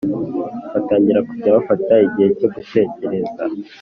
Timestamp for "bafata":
1.55-1.93